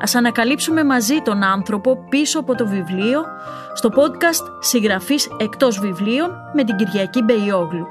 [0.00, 3.24] Ας ανακαλύψουμε μαζί τον άνθρωπο πίσω από το βιβλίο
[3.74, 7.86] στο podcast «Συγγραφής εκτός βιβλίων» με την Κυριακή Μπεϊόγλου.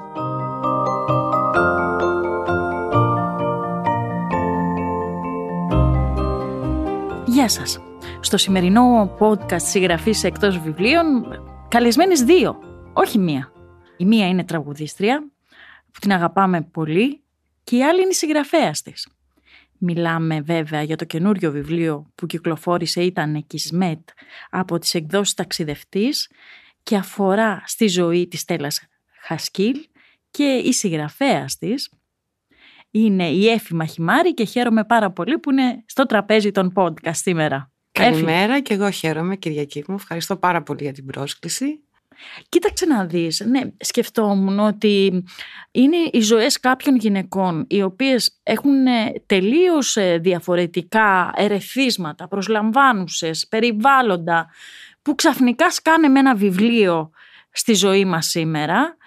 [7.25, 7.79] Γεια σας.
[8.19, 11.05] Στο σημερινό podcast «Συγγραφής εκτός βιβλίων»
[11.67, 12.59] καλεσμένες δύο,
[12.93, 13.51] όχι μία.
[13.97, 15.23] Η μία είναι τραγουδίστρια
[15.91, 17.23] που την αγαπάμε πολύ
[17.63, 19.07] και η άλλη είναι η συγγραφέας της.
[19.79, 24.09] Μιλάμε βέβαια για το καινούριο βιβλίο που κυκλοφόρησε ήταν «Κισμέτ»
[24.49, 26.31] από τις εκδόσεις ταξιδευτής
[26.83, 28.81] και αφορά στη ζωή της Στέλλας
[29.21, 29.75] Χασκίλ
[30.31, 31.89] και η συγγραφέας της
[32.91, 37.71] είναι η Έφη Μαχημάρη και χαίρομαι πάρα πολύ που είναι στο τραπέζι των podcast σήμερα.
[37.91, 39.95] Καλημέρα και εγώ χαίρομαι Κυριακή μου.
[39.95, 41.83] Ευχαριστώ πάρα πολύ για την πρόσκληση.
[42.49, 45.23] Κοίταξε να δεις, ναι, σκεφτόμουν ότι
[45.71, 54.49] είναι οι ζωές κάποιων γυναικών οι οποίες έχουν ε, τελείως ε, διαφορετικά ερεθίσματα, προσλαμβάνουσες, περιβάλλοντα
[55.01, 57.09] που ξαφνικά σκάνε με ένα βιβλίο
[57.51, 58.97] στη ζωή μας σήμερα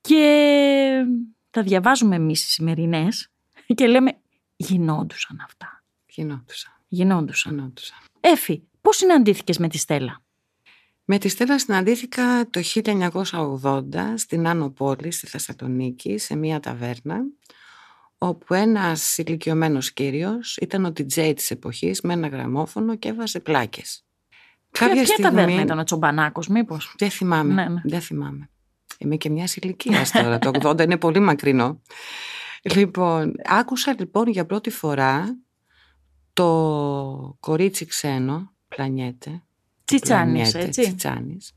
[0.00, 1.04] και
[1.50, 3.28] τα διαβάζουμε εμείς οι σημερινές
[3.74, 4.18] και λέμε
[4.56, 5.82] γινόντουσαν αυτά.
[6.06, 6.72] Γινόντουσαν.
[6.88, 7.52] Γινόντουσαν.
[7.52, 7.98] Γινόντουσαν.
[8.20, 10.22] Έφη, πώς συναντήθηκες με τη Στέλλα;
[11.10, 12.60] Με τη Στέλλα συναντήθηκα το
[13.62, 13.82] 1980
[14.16, 17.20] στην Άνω Πόλη, στη Θεσσαλονίκη, σε μία ταβέρνα,
[18.18, 24.04] όπου ένας ηλικιωμένος κύριος ήταν ο DJ της εποχής με ένα γραμμόφωνο και έβαζε πλάκες.
[24.70, 27.80] Ποια, ποια ταβέρνα ήταν ο Τσομπανάκος μήπως; Δεν θυμάμαι, Ναι, ναι.
[27.84, 28.50] δεν θυμάμαι.
[28.98, 31.82] Είμαι και μιας ηλικίας τώρα, το 80 είναι πολύ μακρινό.
[32.62, 35.38] Λοιπόν, άκουσα λοιπόν για πρώτη φορά
[36.32, 39.42] το κορίτσι ξένο, πλανιέτε,
[39.88, 40.80] Τσιτσάνης, Πλανιέτε, έτσι.
[40.80, 41.52] Τσιτσάνης.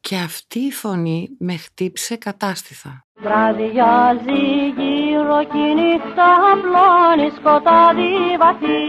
[0.00, 3.04] Και αυτή η φωνή με χτύπησε κατάστηθα.
[3.14, 4.42] Βραδιάζει
[4.76, 8.86] γύρω κι η νύχτα απλώνει σκοτάδι βαθύ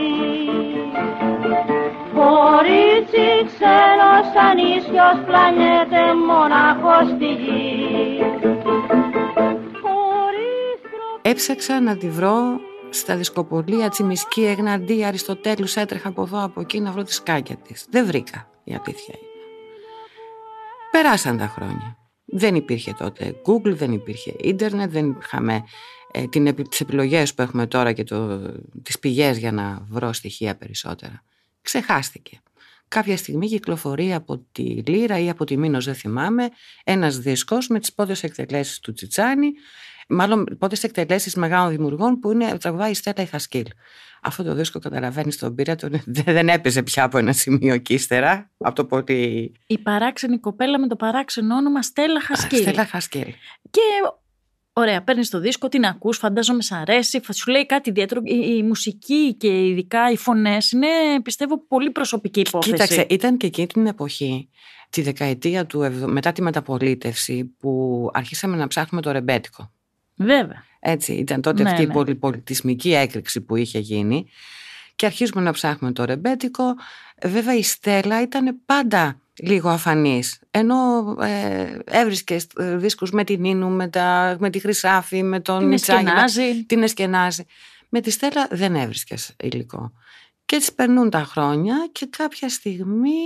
[2.16, 8.18] Κορίτσι ξένος ανίσιος πλανιέται μονάχος στη γη
[9.82, 12.60] Χωρίς τροπή Έψαξα να τη βρω
[12.94, 17.86] στα δισκοπολία Τσιμισκή, Εγναντή, Αριστοτέλους, έτρεχα από εδώ από εκεί να βρω τη σκάκια της.
[17.90, 19.30] Δεν βρήκα, η αλήθεια είναι.
[20.92, 21.98] Περάσαν τα χρόνια.
[22.26, 25.64] Δεν υπήρχε τότε Google, δεν υπήρχε ίντερνετ, δεν είχαμε
[26.12, 28.42] ε, την, επι- τις επιλογές που έχουμε τώρα και το,
[28.84, 31.24] τις πηγές για να βρω στοιχεία περισσότερα.
[31.62, 32.42] Ξεχάστηκε.
[32.88, 36.50] Κάποια στιγμή κυκλοφορεί από τη Λύρα ή από τη Μήνος, δεν θυμάμαι,
[36.84, 39.52] ένας δίσκος με τις πρώτες εκτελέσεις του Τσιτσάνη,
[40.12, 43.66] μάλλον πρώτες εκτελέσεις μεγάλων δημιουργών που είναι τραγουδάει η Στέλλα η Χασκίλ.
[44.24, 48.50] Αυτό το δίσκο καταλαβαίνεις τον πήρα, τον, δεν έπαιζε πια από ένα σημείο και ύστερα,
[48.58, 49.52] από το πολύ...
[49.68, 52.60] Η παράξενη κοπέλα με το παράξενο όνομα Στέλλα Χασκίλ.
[52.62, 53.26] Στέλλα Χασκίλ.
[53.70, 53.82] Και
[54.74, 58.22] ωραία, παίρνεις το δίσκο, την ακούς, φαντάζομαι σ' αρέσει, φα- σου λέει κάτι ιδιαίτερο.
[58.24, 60.88] Η, η μουσική και ειδικά οι φωνές είναι,
[61.24, 62.72] πιστεύω, πολύ προσωπική υπόθεση.
[62.72, 64.50] Κοίταξε, ήταν και εκείνη την εποχή,
[64.90, 69.72] τη δεκαετία του, εβδο- μετά τη μεταπολίτευση, που αρχίσαμε να ψάχνουμε το ρεμπέτικο.
[70.16, 70.64] Βέβαια.
[70.80, 71.94] Έτσι, ήταν τότε Ναι, αυτή η ναι.
[71.94, 74.28] πολυπολιτισμική έκρηξη που είχε γίνει
[74.96, 76.64] και αρχίζουμε να ψάχνουμε το ρεμπέτικο.
[77.24, 80.76] Βέβαια η Στέλλα ήταν πάντα λίγο αφανής, ενώ
[81.22, 85.68] ε, έβρισκες ε, δίσκους με την Ίνου, με, τα, με τη Χρυσάφη, με τον Την
[85.68, 86.64] Μιτσάκη, με- εσκενάζει.
[86.66, 87.46] την Εσκενάζη.
[87.90, 89.92] Με τη Στέλλα δεν έβρισκες υλικό.
[90.46, 93.22] Και έτσι περνούν τα χρόνια και κάποια στιγμή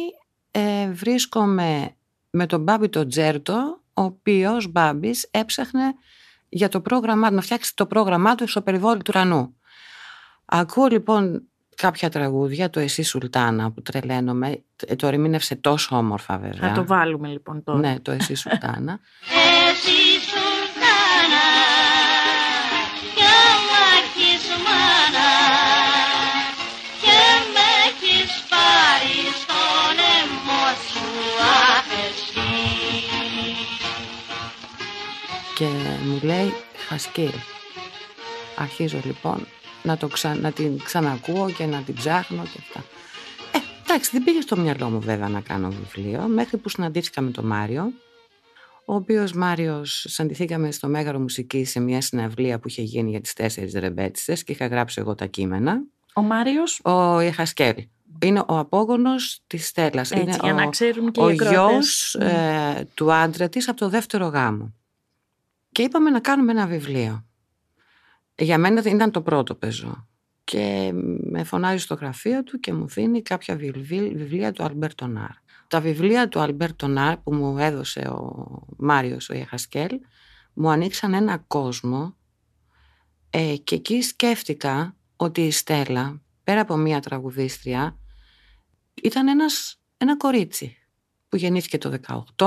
[0.51, 1.95] ε, βρίσκομαι
[2.29, 5.83] με τον Μπάμπη τον Τζέρτο, ο οποίος Μπάμπης έψαχνε
[6.49, 9.55] για το πρόγραμμά να φτιάξει το πρόγραμμά του στο περιβόλι του ουρανού.
[10.45, 16.69] Ακούω λοιπόν κάποια τραγούδια, το Εσύ Σουλτάνα που τρελαίνομαι, ε, το ερμήνευσε τόσο όμορφα βέβαια.
[16.69, 17.79] Θα το βάλουμε λοιπόν τώρα.
[17.79, 18.99] Ναι, το Εσύ Σουλτάνα.
[19.71, 20.04] Εσύ
[35.55, 35.65] και
[36.05, 36.53] μου λέει
[36.87, 37.31] Χασκίλ.
[38.57, 39.47] Αρχίζω λοιπόν
[39.83, 40.35] να, το ξα...
[40.35, 42.83] να την ξανακούω και να την ψάχνω και αυτά.
[43.51, 47.31] Ε, εντάξει, δεν πήγε στο μυαλό μου βέβαια να κάνω βιβλίο, μέχρι που συναντήθηκα με
[47.31, 47.91] τον Μάριο,
[48.85, 53.33] ο οποίος Μάριος συναντηθήκαμε στο Μέγαρο Μουσική σε μια συναυλία που είχε γίνει για τις
[53.33, 55.81] τέσσερις ρεμπέτσες και είχα γράψει εγώ τα κείμενα.
[56.13, 57.75] Ο Μάριος; Ο Χασκέλ.
[58.21, 60.11] Είναι ο απόγονος της Στέλλας.
[60.11, 61.77] Έτσι, είναι για ο, να ξέρουν και ο οι ακροατές.
[61.77, 64.73] γιος ε, του άντρα της από το δεύτερο γάμο.
[65.75, 67.25] Και είπαμε να κάνουμε ένα βιβλίο.
[68.35, 70.07] Για μένα ήταν το πρώτο πεζό.
[70.43, 70.91] Και
[71.21, 75.29] με φωνάζει στο γραφείο του και μου δίνει κάποια βιβλί- βιβλία του Αλμπέρτο Νάρ.
[75.67, 78.45] Τα βιβλία του Αλμπέρτο Νάρ που μου έδωσε ο
[78.77, 79.99] Μάριος ο Ιεχασκέλ
[80.53, 82.15] μου ανοίξαν ένα κόσμο
[83.29, 87.99] ε, και εκεί σκέφτηκα ότι η Στέλλα πέρα από μία τραγουδίστρια
[88.93, 90.77] ήταν ένας, ένα κορίτσι
[91.29, 91.99] που γεννήθηκε το
[92.35, 92.45] 18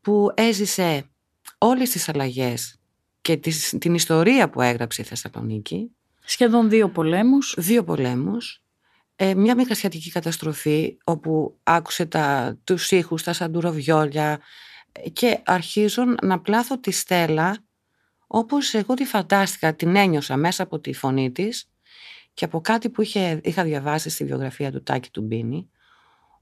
[0.00, 1.06] που έζησε
[1.64, 2.80] όλες τις αλλαγές
[3.20, 5.90] και τις, την ιστορία που έγραψε η Θεσσαλονίκη
[6.24, 7.54] Σχεδόν δύο πολέμους.
[7.58, 8.62] δύο πολέμους,
[9.16, 14.40] ε, μια μικρασιατική καταστροφή όπου άκουσε τα, τους ήχους, τα σαντουροβιόλια
[14.92, 17.64] ε, και αρχίζω να πλάθω τη Στέλλα
[18.26, 21.70] όπως εγώ τη φαντάστηκα, την ένιωσα μέσα από τη φωνή της
[22.34, 25.70] και από κάτι που είχε, είχα διαβάσει στη βιογραφία του Τάκη του Μπίνη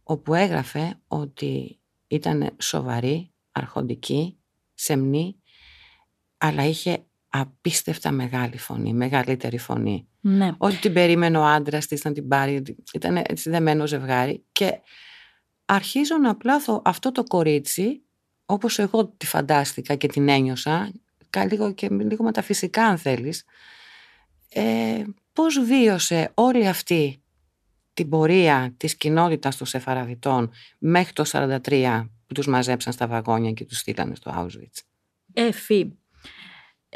[0.02, 4.39] όπου έγραφε ότι ήταν σοβαρή, αρχοντική,
[4.82, 5.36] σεμνή
[6.38, 10.08] αλλά είχε απίστευτα μεγάλη φωνή, μεγαλύτερη φωνή.
[10.20, 10.50] Ναι.
[10.58, 12.56] Ότι την περίμενε ο άντρας της να την πάρει.
[12.56, 14.44] ότι Ήταν έτσι δεμένο ζευγάρι.
[14.52, 14.72] Και
[15.64, 18.02] αρχίζω να πλάθω αυτό το κορίτσι,
[18.46, 20.92] όπως εγώ τη φαντάστηκα και την ένιωσα,
[21.30, 23.44] κα- λίγο και λίγο μεταφυσικά αν θέλεις,
[24.48, 27.22] ε, πώς βίωσε όλη αυτή
[27.94, 33.64] την πορεία της κοινότητας των Σεφαραδιτών μέχρι το 1943 που τους μαζέψαν στα βαγόνια και
[33.64, 34.82] τους στείλανε στο Auschwitz.
[35.32, 35.92] Εφή.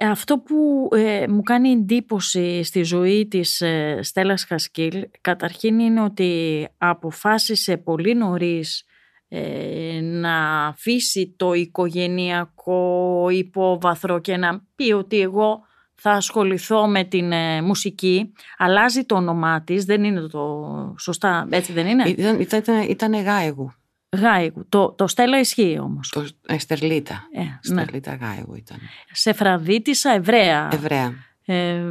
[0.00, 6.68] Αυτό που ε, μου κάνει εντύπωση στη ζωή της ε, Στέλλας Χασκίλ καταρχήν είναι ότι
[6.78, 8.84] αποφάσισε πολύ νωρίς
[9.28, 15.60] ε, να αφήσει το οικογενειακό υπόβαθρο και να πει ότι εγώ
[15.94, 18.32] θα ασχοληθώ με την ε, μουσική.
[18.56, 23.74] Αλλάζει το όνομά της, δεν είναι το σωστά, έτσι δεν είναι; Ήταν, ήταν, ήταν Γάεγου,
[24.14, 24.66] Γάικου.
[24.68, 26.08] Το, το Στέλλα ισχύει όμως.
[26.08, 27.28] το ε, Στερλίτα.
[27.32, 27.58] Ε, ναι.
[27.60, 28.78] Στερλίτα Γάεγου ήταν.
[29.12, 30.68] Σεφραδίτησα Εβραία.
[30.72, 31.12] Εβραία.
[31.44, 31.82] ε,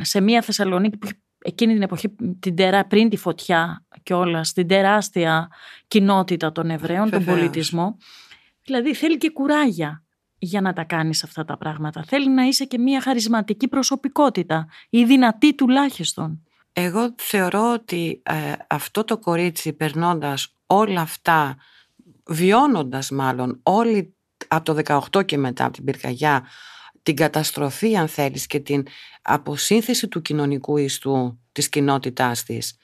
[0.00, 2.08] σε μια Θεσσαλονίκη που είχε εκείνη την εποχή
[2.40, 5.48] την τερά, πριν τη φωτιά και όλα στην τεράστια
[5.88, 7.38] κοινότητα των Εβραίων, τον Βεβαίως.
[7.38, 7.96] πολιτισμό.
[8.64, 10.02] Δηλαδή θέλει και κουράγια
[10.38, 12.02] για να τα κάνεις αυτά τα πράγματα.
[12.06, 16.40] Θέλει να είσαι και μια χαρισματική προσωπικότητα ή δυνατή τουλάχιστον.
[16.72, 18.34] Εγώ θεωρώ ότι ε,
[18.66, 21.56] αυτό το κορίτσι περνώντας όλα αυτά,
[22.26, 24.14] βιώνοντας μάλλον όλη
[24.48, 26.46] από το 18 και μετά από την πυρκαγιά,
[27.02, 28.86] την καταστροφή αν θέλεις και την
[29.22, 32.76] αποσύνθεση του κοινωνικού ιστού της κοινότητάς της,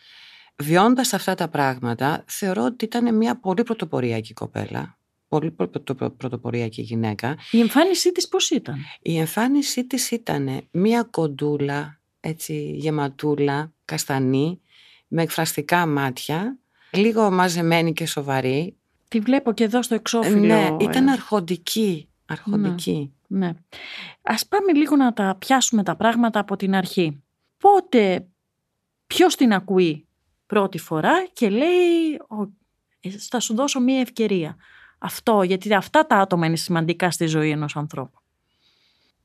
[0.57, 4.99] βιώντας αυτά τα πράγματα, θεωρώ ότι ήταν μια πολύ πρωτοποριακή κοπέλα,
[5.29, 12.01] πολύ πρωτο- πρωτοποριακή γυναίκα Η εμφάνισή της πώς ήταν; η εμφάνισή της ήταν μία κοντούλα,
[12.21, 14.61] έτσι γεματούλα, καστανή,
[15.09, 16.59] με εκφραστικά μάτια,
[16.93, 18.77] λίγο μαζεμένη και σοβαρή.
[19.09, 20.47] Τη βλέπω και εδώ στο εξώφυλλο.
[20.47, 23.13] ναι, ήταν ε, αρχοντική, αρχοντική.
[23.27, 23.53] Ναι.
[24.23, 27.23] Ας πάμε λίγο να τα πιάσουμε τα πράγματα από την αρχή.
[27.59, 28.27] Πότε,
[29.07, 30.07] ποιος την ακούει
[30.47, 32.43] πρώτη φορά και λέει «Ο,
[33.01, 34.57] ε, θα σου δώσω μία ευκαιρία.
[34.99, 38.21] Αυτό, γιατί αυτά τα άτομα είναι σημαντικά στη ζωή ενός ανθρώπου.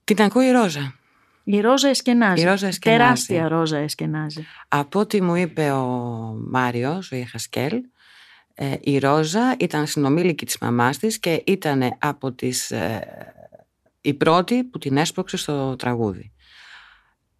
[0.04, 0.96] Την ακούει η Ρόζα.
[1.49, 2.41] Η Ρόζα Εσκενάζη.
[2.41, 2.99] Η Ρόζα Εσκενάζη.
[3.01, 4.45] Τεράστια Ρόζα Εσκενάζη.
[4.67, 5.85] Από ό,τι μου είπε ο
[6.49, 7.81] Μάριος, ο Ιεχασκέλ,
[8.53, 13.07] ε, η Ρόζα ήταν συνομήλικη της μαμάς της και ήταν από τις, ε,
[14.01, 16.31] η πρώτη που την έσπρωξε στο τραγούδι.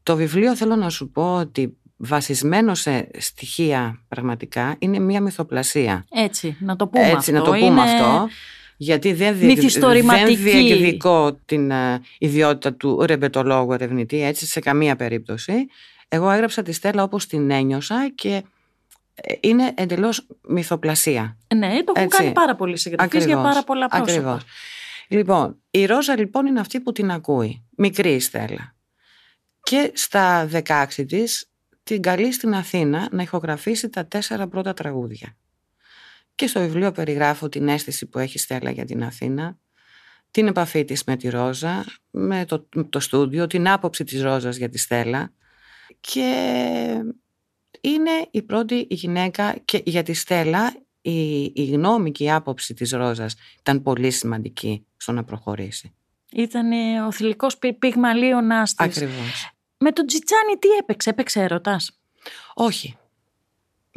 [0.04, 6.06] Το βιβλίο θέλω να σου πω ότι βασισμένο σε στοιχεία πραγματικά είναι μια μυθοπλασία.
[6.12, 7.32] Έτσι, να το πούμε Έτσι, αυτό.
[7.32, 8.28] να το πούμε Είναι- αυτό.
[8.78, 10.36] Γιατί δεν, διεκ- Μυθιστορηματική.
[10.36, 15.54] δεν διεκδικώ την ε, ιδιότητα του ρεμπετολόγου ερευνητή, έτσι, σε καμία περίπτωση.
[16.08, 18.44] Εγώ έγραψα τη Στέλλα όπως την ένιωσα και
[19.16, 21.38] ε, είναι εντελώς μυθοπλασία.
[21.56, 22.18] Ναι, το έχουν Έτσι.
[22.18, 24.12] κάνει πάρα πολλοί συγγραφείς για Ακριβώς, πάρα πολλά πρόσωπα.
[24.12, 24.42] ακριβώς.
[25.08, 27.66] Λοιπόν, η Ρόζα λοιπόν είναι αυτή που την ακούει.
[27.78, 28.76] Μικρή η Στέλλα.
[29.64, 31.50] Και στα 16 της
[31.84, 35.36] την καλεί στην Αθήνα να ηχογραφήσει τα τέσσερα πρώτα τραγούδια.
[36.38, 39.58] Και στο βιβλίο περιγράφω την αίσθηση που έχει η Στέλλα για την Αθήνα,
[40.32, 44.58] την επαφή της με τη Ρόζα, με το, με το στούντιο, την άποψη της Ρόζας
[44.58, 45.34] για τη Στέλλα
[46.00, 46.30] και
[47.82, 52.92] είναι η πρώτη γυναίκα και για τη Στέλλα η, η γνώμη και η άποψη της
[52.92, 55.96] Ρόζας ήταν πολύ σημαντική στο να προχωρήσει.
[56.32, 58.86] Ήταν ε, ο θηλυκός πυ- πυγμαλίωνας της.
[58.86, 59.52] Ακριβώς.
[59.78, 62.00] Με τον Τζιτσάνι τι έπαιξε, έπαιξε έρωτας;
[62.54, 62.98] Όχι.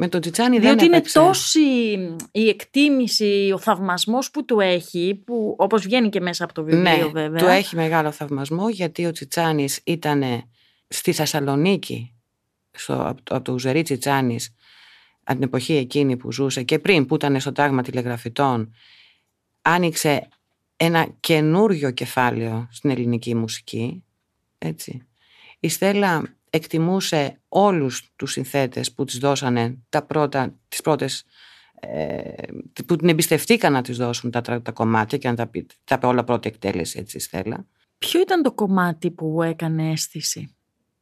[0.03, 1.19] Με τον Τσιτσάνι δεν Διότι είναι έπαιξε.
[1.19, 1.59] τόση
[2.31, 6.81] η εκτίμηση, ο θαυμασμός που του έχει, που όπως βγαίνει και μέσα από το βιβλίο
[6.81, 7.39] Ναι, βέβαια.
[7.41, 10.23] του έχει μεγάλο θαυμασμό γιατί ο Τσιτσάνης ήταν
[10.87, 12.13] στη Θεσσαλονίκη
[12.71, 14.55] στο, από, το, από το Ουζερί Τσιτσάνης
[15.23, 18.73] από την εποχή εκείνη που ζούσε και πριν που ήταν στο τάγμα τηλεγραφητών
[19.61, 20.27] άνοιξε
[20.77, 24.03] ένα καινούριο κεφάλαιο στην ελληνική μουσική.
[24.57, 25.07] Έτσι.
[25.59, 31.23] Η Στέλλα εκτιμούσε όλους τους συνθέτες που της δώσανε τα πρώτα, τις πρώτες
[31.79, 32.31] ε,
[32.85, 36.05] που την εμπιστευτήκαν να της δώσουν τα, τα κομμάτια και να τα, πει- τα πει
[36.05, 37.65] όλα πρώτη εκτέλεση έτσι η Στέλλα.
[37.97, 40.55] Ποιο ήταν το κομμάτι που έκανε αίσθηση,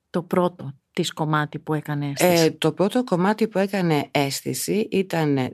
[0.09, 5.37] το πρώτο της κομμάτι που έκανε αίσθηση; Ε, το πρώτο κομμάτι που έκανε αίσθηση ήταν,
[5.37, 5.51] ε,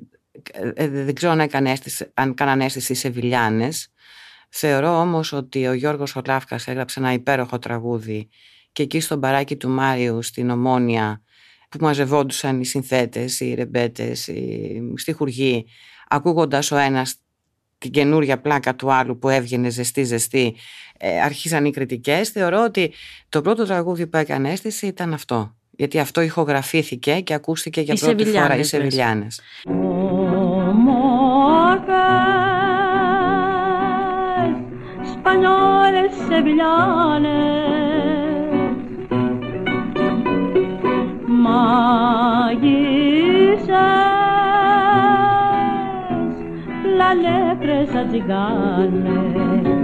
[0.73, 3.89] ε, δεν ξέρω αν, έκανε αίσθηση, αν κάνανε αίσθηση οι Σεβιλιάνες.
[4.49, 8.29] Θεωρώ όμως ότι ο Γιώργος Ολάφκας έγραψε ένα υπέροχο τραγούδι
[8.75, 11.21] και εκεί στο μπαράκι του Μάριου στην Ομόνια
[11.69, 15.65] που μαζευόντουσαν οι συνθέτες, οι ρεμπέτες, οι στιχουργοί
[16.07, 17.15] ακούγοντας ο ένας
[17.77, 20.55] την καινούρια πλάκα του άλλου που έβγαινε ζεστή ζεστή
[20.97, 22.93] ε, αρχίσαν οι κριτικές θεωρώ ότι
[23.29, 27.99] το πρώτο τραγούδι που έκανε αίσθηση ήταν αυτό γιατί αυτό ηχογραφήθηκε και ακούστηκε για Οι
[27.99, 29.41] πρώτη φορά οι Σεβιλιάνες, λες.
[36.29, 38.14] Σεβιλιάνες
[41.45, 43.05] μάγισσες
[46.97, 49.75] λαλέπρες ατζιγκάνες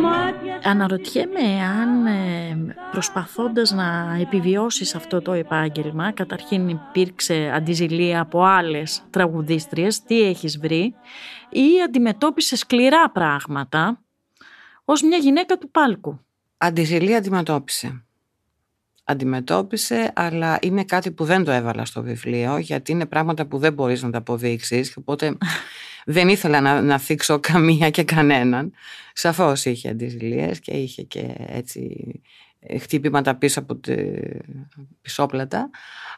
[0.00, 9.02] Μάτια Αναρωτιέμαι αν ε, προσπαθώντας να επιβιώσεις αυτό το επάγγελμα, καταρχήν υπήρξε αντιζηλία από άλλες
[9.10, 10.94] τραγουδίστριες, τι έχεις βρει,
[11.48, 14.00] ή αντιμετώπισες σκληρά πράγματα
[14.84, 16.20] ως μια γυναίκα του πάλκου;
[16.56, 18.04] Αντιζηλία αντιμετώπισε.
[19.04, 23.72] Αντιμετώπισε, αλλά είναι κάτι που δεν το έβαλα στο βιβλίο, γιατί είναι πράγματα που δεν
[23.72, 25.36] μπορείς να τα αποδείξεις, και οπότε
[26.04, 28.72] δεν ήθελα να, να θίξω καμία και κανέναν.
[29.12, 32.12] Σαφώς είχε αντιζηλίες και είχε και έτσι
[32.60, 33.94] ε, χτύπηματα πίσω από τη
[35.00, 35.70] πισόπλατα,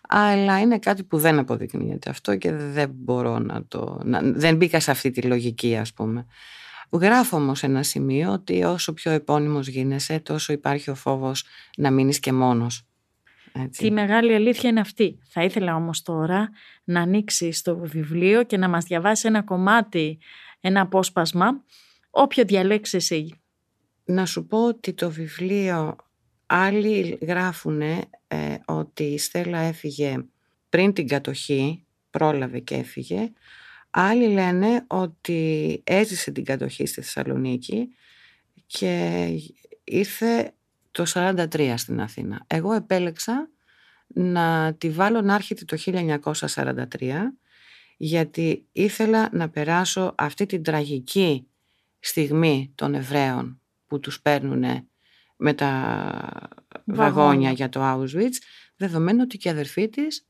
[0.08, 4.00] αλλά είναι κάτι που δεν αποδεικνύεται αυτό και δεν μπορώ να το...
[4.04, 6.26] Να, δεν μπήκα σε αυτή τη λογική, ας πούμε.
[6.90, 11.44] Γράφω όμως ένα σημείο ότι όσο πιο επώνυμος γίνεσαι, τόσο υπάρχει ο φόβος
[11.76, 12.86] να μείνεις και μόνος.
[13.52, 13.82] Έτσι.
[13.82, 15.18] Τη μεγάλη αλήθεια είναι αυτή.
[15.28, 16.50] Θα ήθελα όμως τώρα
[16.84, 20.18] να ανοίξει το βιβλίο και να μας διαβάσει ένα κομμάτι,
[20.60, 21.64] ένα απόσπασμα,
[22.10, 23.40] όποιο διαλέξεις εσύ.
[24.04, 25.96] Να σου πω ότι το βιβλίο
[26.46, 27.82] άλλοι γράφουν
[28.64, 30.24] ότι η Στέλλα έφυγε
[30.68, 33.32] πριν την κατοχή, πρόλαβε και έφυγε.
[33.98, 37.88] Άλλοι λένε ότι έζησε την κατοχή στη Θεσσαλονίκη
[38.66, 39.28] και
[39.84, 40.52] ήρθε
[40.90, 42.44] το 43 στην Αθήνα.
[42.46, 43.50] Εγώ επέλεξα
[44.06, 45.76] να τη βάλω να έρχεται το
[46.46, 46.84] 1943
[47.96, 51.46] γιατί ήθελα να περάσω αυτή την τραγική
[52.00, 54.64] στιγμή των Εβραίων που τους παίρνουν
[55.36, 55.70] με τα
[56.84, 57.50] βαγόνια, Βαγόνια.
[57.50, 58.36] για το Auschwitz
[58.76, 60.26] δεδομένου ότι και η αδερφή της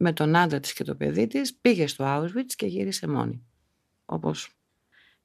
[0.00, 3.42] με τον άντρα της και το παιδί της πήγε στο Auschwitz και γύρισε μόνη.
[4.04, 4.58] Όπως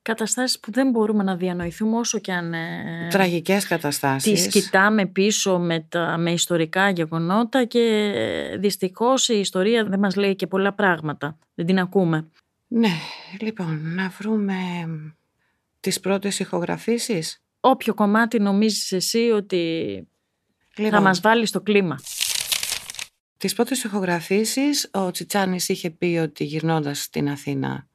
[0.03, 4.44] Καταστάσεις που δεν μπορούμε να διανοηθούμε όσο και αν ε, τραγικές καταστάσεις.
[4.44, 7.80] τις κοιτάμε πίσω με, τα, με ιστορικά γεγονότα και
[8.15, 11.38] ε, δυστυχώς η ιστορία δεν μας λέει και πολλά πράγματα.
[11.53, 12.27] Δεν την ακούμε.
[12.68, 12.92] Ναι,
[13.39, 14.56] λοιπόν, να βρούμε
[15.80, 17.42] τις πρώτες ηχογραφήσεις.
[17.60, 20.08] Όποιο κομμάτι νομίζεις εσύ ότι
[20.70, 22.00] θα Λοιπόν, μας βάλει στο κλίμα.
[23.44, 27.88] Τις πρώτες ηχογραφήσεις ο Τσιτσάνης είχε πει ότι γυρνώντας στην Αθήνα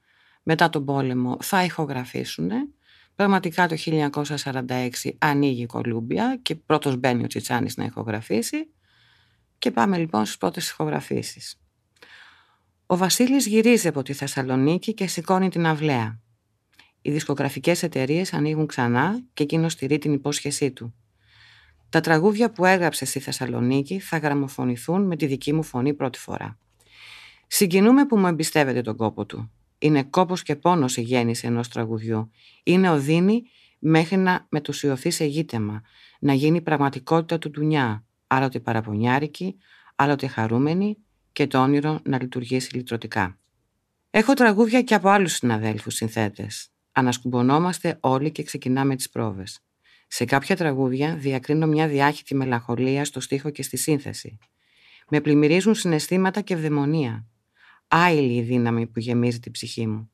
[0.43, 2.51] μετά τον πόλεμο θα ηχογραφήσουν.
[3.15, 4.89] Πραγματικά το 1946
[5.19, 8.69] ανοίγει η Κολούμπια και πρώτος μπαίνει ο Τσιτσάνης να ηχογραφήσει
[9.59, 11.61] και πάμε λοιπόν στις πρώτες ηχογραφήσεις.
[12.87, 16.21] Ο Βασίλης γυρίζει από τη Θεσσαλονίκη και σηκώνει την αυλαία.
[17.03, 20.95] Οι δισκογραφικές εταιρείες ανοίγουν ξανά και εκείνος στηρεί την υπόσχεσή του.
[21.91, 26.59] Τα τραγούδια που έγραψε στη Θεσσαλονίκη θα γραμμοφωνηθούν με τη δική μου φωνή πρώτη φορά.
[27.47, 29.51] Συγκινούμε που μου εμπιστεύεται τον κόπο του.
[29.79, 32.31] Είναι κόπος και πόνος η γέννηση ενός τραγουδιού.
[32.63, 33.43] Είναι οδύνη
[33.79, 35.83] μέχρι να μετουσιωθεί σε γήτεμα,
[36.21, 39.57] να γίνει πραγματικότητα του ντουνιά, άλλοτε παραπονιάρικη,
[39.95, 40.97] άλλοτε χαρούμενη
[41.33, 43.39] και το όνειρο να λειτουργήσει λυτρωτικά.
[44.11, 46.69] Έχω τραγούδια και από άλλους συναδέλφους συνθέτες.
[46.93, 49.61] Ανασκουμπονόμαστε όλοι και ξεκινάμε τις πρόβες.
[50.09, 54.39] Σε κάποια τραγούδια διακρίνω μια διάχυτη μελαγχολία στο στίχο και στη σύνθεση.
[55.09, 57.27] Με πλημμυρίζουν συναισθήματα και ευδαιμονία.
[57.89, 60.11] Άειλη η δύναμη που γεμίζει την ψυχή μου.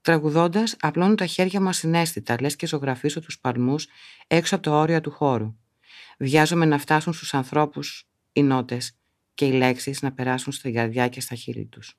[0.00, 3.86] Τραγουδώντας, απλώνω τα χέρια μου ασυναίσθητα, λες και ζωγραφίσω τους παλμούς
[4.26, 5.56] έξω από το όριο του χώρου.
[6.18, 8.98] Βιάζομαι να φτάσουν στους ανθρώπους οι νότες
[9.34, 11.98] και οι λέξεις να περάσουν στην καρδιά και στα χείλη τους.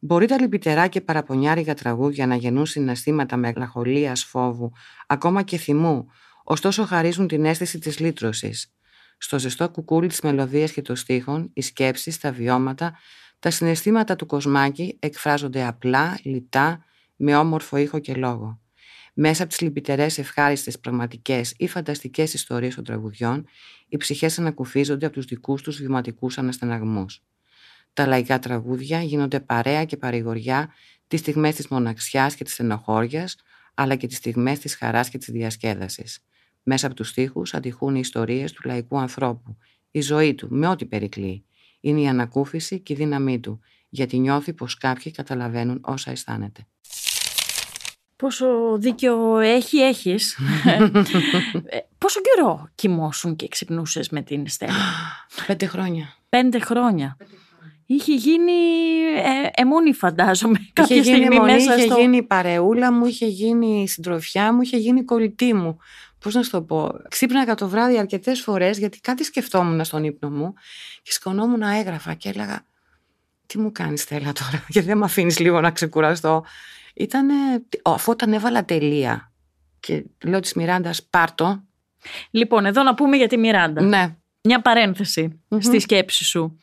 [0.00, 4.72] Μπορεί τα λυπητερά και παραπονιάριγα τραγούδια να γεννούν συναισθήματα μελαγχολίας, φόβου,
[5.06, 6.06] ακόμα και θυμού,
[6.50, 8.72] ωστόσο χαρίζουν την αίσθηση της λύτρωσης.
[9.18, 12.98] Στο ζεστό κουκούλι της μελωδίας και των στίχων, οι σκέψεις, τα βιώματα,
[13.38, 16.84] τα συναισθήματα του κοσμάκη εκφράζονται απλά, λιτά,
[17.16, 18.60] με όμορφο ήχο και λόγο.
[19.14, 23.46] Μέσα από τις λυπητερές ευχάριστες πραγματικές ή φανταστικές ιστορίες των τραγουδιών,
[23.88, 27.22] οι ψυχές ανακουφίζονται από τους δικούς τους βηματικούς αναστεναγμούς.
[27.92, 30.72] Τα λαϊκά τραγούδια γίνονται παρέα και παρηγοριά
[31.08, 33.36] τις στιγμές της μοναξιάς και της στενοχώριας,
[33.74, 36.22] αλλά και τις στιγμές της χαράς και της διασκέδασης.
[36.70, 39.56] Μέσα από τους στίχους αντιχούν οι ιστορίες του λαϊκού ανθρώπου,
[39.90, 41.44] η ζωή του με ό,τι περικλεί.
[41.80, 46.66] Είναι η ανακούφιση και η δύναμή του, γιατί νιώθει πως κάποιοι καταλαβαίνουν όσα αισθάνεται.
[48.16, 48.46] Πόσο
[48.78, 50.38] δίκιο έχει, έχεις;
[51.64, 54.72] Ε, Πόσο καιρό κοιμώσουν και ξυπνούσες με την Στέλλα.
[55.46, 56.16] Πέντε χρόνια.
[56.28, 57.16] Πέντε χρόνια.
[57.86, 58.52] Είχε γίνει
[59.16, 62.00] ε, εμόνη φαντάζομαι κάποια είχε γίνει στιγμή μονή, μέσα είχε στο...
[62.00, 65.78] γίνει η παρεούλα μου, είχε γίνει η συντροφιά μου, είχε γίνει η κολλητή μου.
[66.20, 66.90] Πώς να σου το πω.
[67.08, 70.54] Ξύπναγα το βράδυ αρκετές φορές γιατί κάτι σκεφτόμουν στον ύπνο μου
[71.02, 72.64] και σκονόμουν να έγραφα και έλεγα
[73.46, 76.44] Τι μου κάνεις Στέλλα τώρα, γιατί δεν με αφήνεις λίγο να ξεκουραστώ.
[76.94, 77.34] Ήτανε,
[77.82, 79.32] αφού όταν έβαλα τελεία
[79.80, 81.62] και λέω της Μιράντας πάρτο.
[82.30, 83.82] Λοιπόν, εδώ να πούμε για τη Μιράντα.
[83.82, 86.58] Ναι, Μια παρένθεση στη σκέψη σου.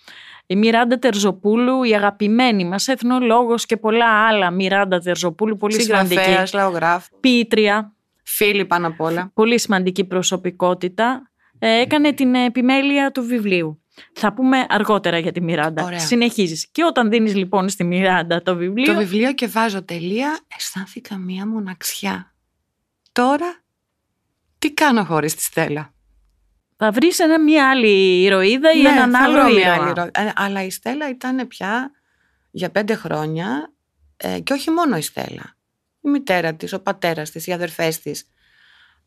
[0.47, 6.21] Η Μιράντα Τερζοπούλου, η αγαπημένη μας εθνολόγος και πολλά άλλα Μιράντα Τερζοπούλου, πολύ σημαντική.
[6.21, 7.94] συγγραφέα, λαογράφ, Ποιήτρια,
[8.25, 9.31] φίλοι πάνω απ' όλα.
[9.33, 13.79] πολύ σημαντική προσωπικότητα, ε, έκανε την επιμέλεια του βιβλίου.
[14.13, 15.83] Θα πούμε αργότερα για τη Μιράντα.
[15.83, 15.99] Ωραία.
[15.99, 16.67] Συνεχίζεις.
[16.71, 21.47] Και όταν δίνεις λοιπόν στη Μιράντα το βιβλίο, Το βιβλίο και βάζω τελεία, αισθάνθηκα μία
[21.47, 22.33] μοναξιά.
[23.11, 23.63] Τώρα,
[24.59, 25.93] τι κάνω χωρίς τη Στέλλα;
[26.77, 29.83] θα βρεις ένα, μια άλλη ηρωίδα ή Ναι, έναν θα άλλο βρω μια ήρωα.
[29.85, 31.91] άλλη ρο- Ε, Αλλά η Στέλλα ήταν πια
[32.51, 33.73] για πέντε χρόνια
[34.17, 35.55] ε, και όχι μόνο η Στέλλα.
[36.05, 38.29] Η μητέρα της, ο πατέρας της, οι αδερφές της.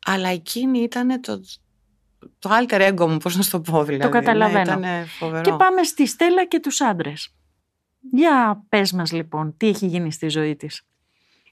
[0.07, 1.40] Αλλά εκείνη ήταν το,
[2.38, 4.12] το alter ego μου, πώς να σου το πω δηλαδή.
[4.12, 4.76] καταλαβαίνω.
[4.76, 5.43] Ναι, ήταν φοβερό.
[5.43, 7.35] Και πάμε στη Στέλλα και τους άντρες.
[8.12, 10.83] Για πες μας λοιπόν, τι έχει γίνει στη ζωή της.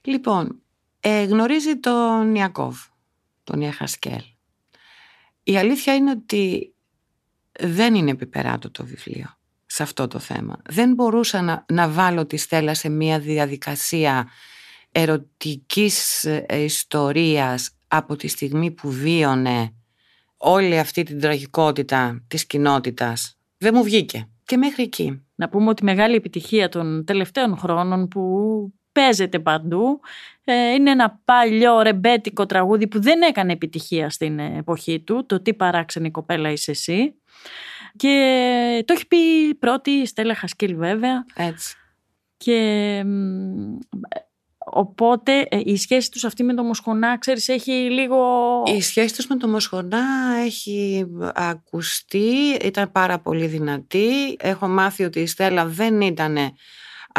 [0.01, 0.61] Λοιπόν,
[0.99, 2.77] ε, γνωρίζει τον Ιακώβ,
[3.43, 4.21] τον Ιαχασκέλ.
[5.43, 6.73] Η αλήθεια είναι ότι
[7.59, 10.61] δεν είναι επιπεράτο το βιβλίο σε αυτό το θέμα.
[10.69, 14.29] Δεν μπορούσα να, να βάλω τη Στέλλα σε μια διαδικασία
[14.91, 19.73] ερωτικής ε, ιστορίας από τη στιγμή που βίωνε
[20.37, 23.37] όλη αυτή την τραγικότητα της κοινότητας.
[23.57, 24.29] Δεν μου βγήκε.
[24.45, 25.25] Και μέχρι εκεί.
[25.35, 28.21] Να πούμε ότι η μεγάλη επιτυχία των τελευταίων χρόνων που
[28.91, 29.99] παίζεται παντού
[30.43, 35.53] ε, είναι ένα παλιό ρεμπέτικο τραγούδι που δεν έκανε επιτυχία στην εποχή του, το «Τι
[35.53, 37.15] παράξενη κοπέλα είσαι εσύ».
[37.95, 41.75] Και το έχει πει πρώτη η Στέλλα Χασκίλ βέβαια Έτσι.
[42.37, 43.77] και μ,
[44.71, 48.17] οπότε ε, η σχέση τους αυτή με το Μοσχονά ξέρεις έχει λίγο...
[48.65, 50.05] Η σχέση τους με το Μοσχονά
[50.45, 54.35] έχει ακουστεί, ήταν πάρα πολύ δυνατή.
[54.39, 56.37] Έχω μάθει ότι η Στέλλα δεν ήταν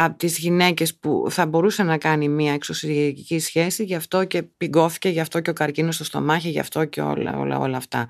[0.01, 5.09] από τις γυναίκες που θα μπορούσε να κάνει μια εξωσυγική σχέση, γι' αυτό και πηγκώθηκε,
[5.09, 8.07] γι' αυτό και ο καρκίνος στο στομάχι, γι' αυτό και όλα, όλα, όλα αυτά.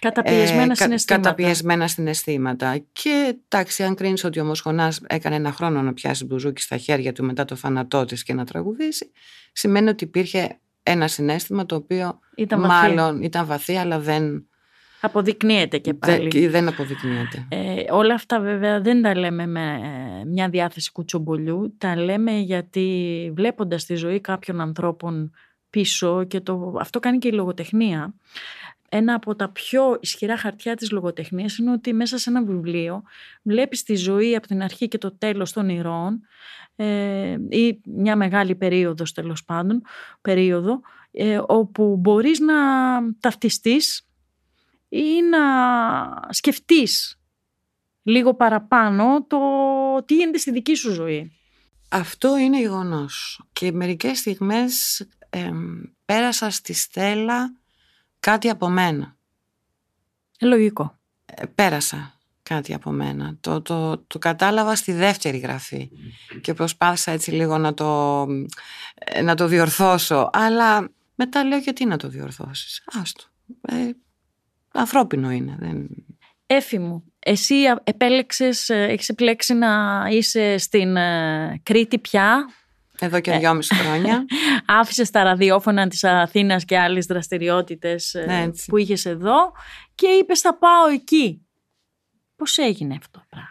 [0.00, 1.22] Καταπιεσμένα Ε, κα- συναισθήματα.
[1.28, 2.78] Καταπιεσμένα συναισθήματα.
[2.92, 7.12] Και εντάξει, αν κρίνεις ότι ο Μοσχονάς έκανε ένα χρόνο να πιάσει μπουζούκι στα χέρια
[7.12, 9.10] του μετά το θάνατό της και να τραγουδήσει,
[9.52, 12.72] σημαίνει ότι υπήρχε ένα συνέστημα το οποίο Ήταν βαθύ.
[12.94, 14.44] μάλλον ήταν βαθύ, αλλά δεν,
[15.00, 16.28] Αποδεικνύεται και πάλι.
[16.40, 17.46] δεν, δεν αποδεικνύεται.
[17.48, 19.80] Ε, όλα αυτά βέβαια δεν τα λέμε με
[20.20, 25.30] ε, μια διάθεση κουτσομπολιού, τα λέμε γιατί βλέποντας τη ζωή κάποιων ανθρώπων
[25.70, 28.14] πίσω και το, αυτό κάνει και η λογοτεχνία.
[28.92, 33.02] Ένα από τα πιο ισχυρά χαρτιά της λογοτεχνίας είναι ότι μέσα σε ένα βιβλίο
[33.42, 36.20] βλέπεις τη ζωή από την αρχή και το τέλος των ηρώων
[36.76, 39.82] ε, ή μια μεγάλη περίοδος τέλος πάντων,
[40.20, 42.54] περίοδο, ε, όπου μπορείς να
[43.20, 44.08] ταυτιστείς
[44.88, 45.38] ή να
[46.28, 47.20] σκεφτείς
[48.02, 49.38] λίγο παραπάνω το
[50.04, 51.32] τι γίνεται στη δική σου ζωή.
[51.88, 53.42] Αυτό είναι γεγονός.
[53.52, 57.59] Και μερικές στιγμές εμ, πέρασα στη Στέλλα
[58.20, 59.16] κάτι από μένα.
[60.38, 60.98] Ε, Λογικό.
[61.24, 63.36] Ε, πέρασα κάτι από μένα.
[63.40, 65.90] Το, το, το κατάλαβα στη δεύτερη γραφή
[66.40, 68.26] και προσπάθησα έτσι λίγο να το,
[68.94, 70.30] ε, να το διορθώσω.
[70.32, 73.24] Αλλά μετά λέω γιατί να το διορθώσεις; Άστο.
[73.60, 73.90] Ε,
[74.72, 75.56] ανθρώπινο είναι.
[75.58, 75.88] Δεν...
[76.46, 82.50] Έφη μου, εσύ α- επέλεξες, ε, έχεις επιλέξει να είσαι στην ε, Κρήτη πια;
[83.00, 84.24] Εδώ και δυόμιση χρόνια.
[84.80, 88.64] Άφησες τα ραδιόφωνα της Αθήνας και άλλες δραστηριότητες ε, Ναι, έτσι.
[88.70, 89.52] που είχες εδώ
[89.94, 91.46] και είπες θα πάω εκεί.
[92.36, 93.48] Πώς έγινε αυτό το πράγμα;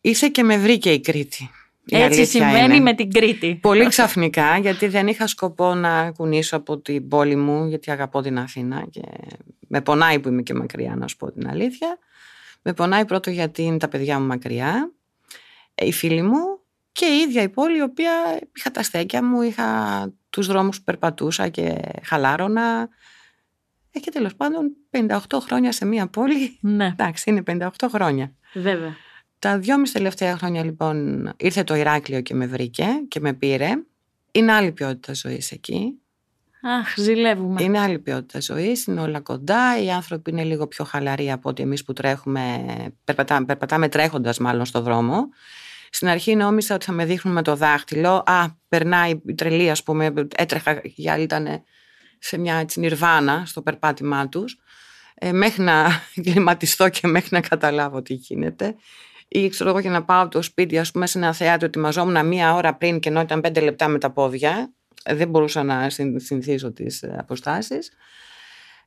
[0.00, 1.50] Ήρθε και με βρήκε η Κρήτη.
[1.84, 2.82] Η Έτσι αλήθεια συμβαίνει είναι.
[2.82, 3.58] με την Κρήτη.
[3.62, 8.38] Πολύ ξαφνικά, γιατί δεν είχα σκοπό να κουνήσω από την πόλη μου, γιατί αγαπώ την
[8.38, 9.00] Αθήνα και
[9.68, 11.98] Με πονάει που είμαι και μακριά, να σου πω την αλήθεια.
[12.62, 14.92] Με πονάει πρώτο γιατί είναι τα παιδιά μου μακριά,
[15.74, 16.57] ε, οι φίλοι μου
[16.98, 18.12] και η ίδια η πόλη, η οποία
[18.56, 19.66] είχα τα στέκια μου, είχα
[20.30, 22.88] τους δρόμους που περπατούσα και χαλάρωνα.
[23.92, 28.32] Ε, και τέλος πάντων 58 χρόνια σε μία πόλη, Ναι, εντάξει είναι 58 χρόνια.
[28.54, 28.96] βέβαια.
[29.38, 33.70] Τα δυόμιση τελευταία χρόνια λοιπόν ήρθε το Ηράκλειο και με βρήκε και με πήρε.
[34.32, 36.00] Είναι άλλη ποιότητα ζωής εκεί.
[36.62, 37.62] Αχ, ζηλεύουμε.
[37.62, 39.82] Είναι άλλη ποιότητα ζωής, είναι όλα κοντά.
[39.82, 42.64] Οι άνθρωποι είναι λίγο πιο χαλαροί από ότι εμείς που τρέχουμε,
[43.04, 45.28] περπατάμε, περπατάμε τρέχοντας μάλλον στο δρόμο.
[45.90, 48.22] Στην αρχή νόμιζα ότι θα με δείχνουν με το δάχτυλο.
[48.26, 50.12] Α, περνάει η τρελή, ας πούμε.
[50.36, 51.62] Έτρεχα, οι άλλοι ήταν
[52.18, 54.58] σε μια έτσι, νιρβάνα στο περπάτημά τους.
[55.14, 55.88] Ε, μέχρι να
[56.24, 58.74] κλιματιστώ και μέχρι να καταλάβω τι γίνεται.
[59.28, 62.26] Ή ξέρω εγώ για να πάω από το σπίτι, ας πούμε, σε ένα θέατρο, ετοιμαζόμουν
[62.26, 64.72] μία ώρα πριν και ενώ ήταν πέντε λεπτά με τα πόδια.
[65.02, 67.90] Ε, Δεν μπορούσα να συν- συνηθίσω τις αποστάσεις.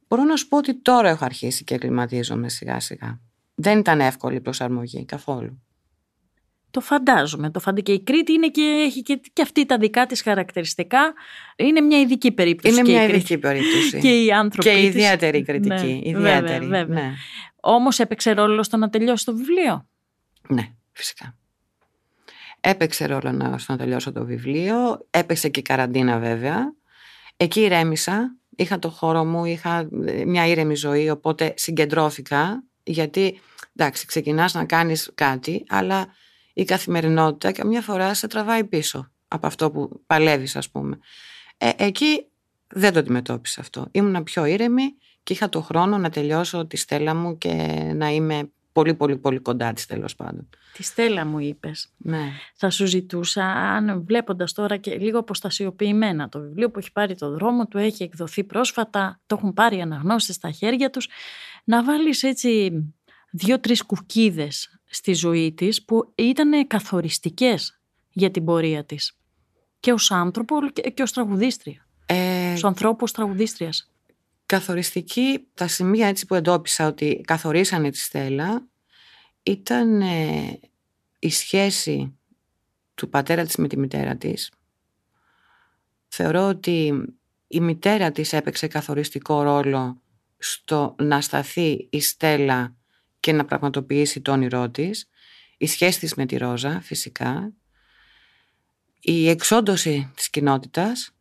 [0.08, 3.20] Μπορώ να σου πω ότι τώρα έχω αρχίσει και κλιματίζομαι σιγά σιγά.
[3.56, 5.62] Δεν ήταν εύκολη η προσαρμογή καθόλου.
[6.72, 7.50] Το φαντάζομαι.
[7.52, 7.82] Το φαντα...
[7.82, 11.14] Και η Κρήτη είναι και, έχει και, και αυτή τα δικά της χαρακτηριστικά.
[11.56, 12.74] Είναι μια ειδική περίπτωση.
[12.74, 13.18] Είναι και μια η Κρήτη.
[13.18, 14.00] ειδική περίπτωση.
[14.04, 14.84] Και οι άνθρωποι Και της.
[14.84, 15.70] ιδιαίτερη κριτική.
[15.74, 16.66] Ναι, ιδιαίτερη.
[16.66, 17.04] Βέβαια, βέβαια.
[17.04, 17.14] Ναι.
[17.60, 19.88] Όμως έπαιξε ρόλο στο να τελειώσει το βιβλίο.
[20.48, 21.36] ναι, φυσικά.
[22.62, 25.08] Έπαιξε ρόλο να, στο να τελειώσω το βιβλίο.
[25.10, 26.74] Έπαιξε και η καραντίνα βέβαια.
[27.38, 28.36] Εκεί ηρέμησα.
[28.56, 32.64] Είχα το χώρο μου, είχα ε, μια ήρεμη ζωή, οπότε συγκεντρώθηκα.
[32.84, 33.40] Γιατί,
[33.76, 36.08] εντάξει, ξεκινάς να κάνεις κάτι, αλλά
[36.54, 41.00] η καθημερινότητα καμιά φορά σε τραβάει πίσω από αυτό που παλεύεις, ας πούμε.
[41.58, 42.26] Ε, εκεί
[42.68, 43.88] δεν το αντιμετώπισα αυτό.
[43.92, 44.84] Ήμουνα πιο ήρεμη
[45.24, 47.52] και είχα το χρόνο να τελειώσω τη στέλα μου και
[47.96, 50.50] να είμαι πολύ πολύ πολύ κοντά της τέλος πάντων.
[50.74, 51.90] Τη Στέλλα μου είπες.
[51.98, 52.32] Ναι.
[52.56, 57.32] Θα σου ζητούσα, αν βλέποντας τώρα και λίγο αποστασιοποιημένα το βιβλίο που έχει πάρει το
[57.32, 61.08] δρόμο του, έχει εκδοθεί πρόσφατα, το έχουν πάρει αναγνώστες στα χέρια τους,
[61.64, 62.72] να βάλεις έτσι
[63.32, 69.14] δύο-τρεις κουκίδες στη ζωή της που ήταν καθοριστικές για την πορεία της.
[69.80, 71.88] Και ως άνθρωπο και, και ως τραγουδίστρια.
[72.06, 73.92] Ε, Ως ανθρώπους ως τραγουδίστριας.
[74.46, 78.68] καθοριστική, τα σημεία έτσι που εντόπισα ότι καθορίσανε τη Στέλλα
[79.44, 80.60] ήταν ε,
[81.20, 82.18] η σχέση
[82.96, 84.52] του πατέρα της με τη μητέρα της.
[86.08, 87.06] Θεωρώ ότι
[87.48, 90.02] η μητέρα της έπαιξε καθοριστικό ρόλο
[90.38, 92.76] στο να σταθεί η Στέλλα
[93.22, 95.10] και να πραγματοποιήσει το όνειρό της.
[95.58, 97.54] Η σχέση της με τη Ρόζα φυσικά.
[99.00, 101.12] Η εξόντωση της κοινότητας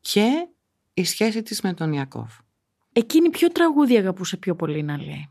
[0.00, 0.48] και
[0.94, 2.32] η σχέση της με τον Ιακώβ.
[2.92, 5.30] Εκείνη ποιο τραγούδι αγαπούσε πιο πολύ να λέει.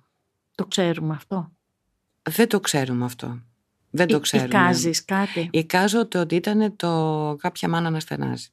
[0.55, 1.51] Το ξέρουμε αυτό;
[2.21, 3.41] Δεν το ξέρουμε αυτό.
[3.89, 4.47] Δεν το Ή- ξέρουμε.
[4.47, 8.47] Εικάζεις κάτι; Εικάζω το ότι ήταν το κάποια μάνα να στενάζει.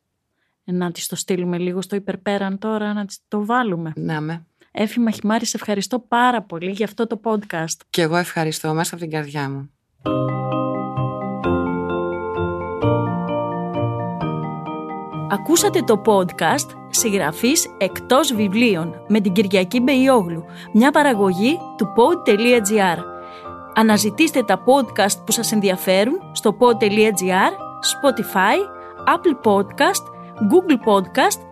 [0.65, 3.93] Να της το στείλουμε λίγο στο υπερπέραν τώρα, να της το βάλουμε.
[3.97, 4.47] Να με.
[4.73, 7.77] Έφη Μαχημάρη, σε ευχαριστώ πάρα πολύ για αυτό το podcast.
[7.91, 9.71] Και εγώ ευχαριστώ μέσα από την καρδιά μου.
[15.31, 22.99] Ακούσατε το podcast «Συγγραφής εκτός βιβλίων» με την Κυριακή Μπεϊόγλου, μια παραγωγή του pod.gr.
[23.75, 27.53] Αναζητήστε τα podcast που σας ενδιαφέρουν στο pod.gr,
[27.93, 28.57] Spotify,
[29.15, 30.05] Apple Podcast,
[30.51, 31.52] Google Podcast